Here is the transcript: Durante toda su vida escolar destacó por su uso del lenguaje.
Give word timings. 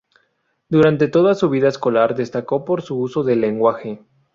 Durante 0.67 1.09
toda 1.09 1.35
su 1.35 1.47
vida 1.51 1.67
escolar 1.67 2.15
destacó 2.15 2.65
por 2.65 2.81
su 2.81 2.97
uso 2.97 3.21
del 3.23 3.41
lenguaje. 3.41 4.01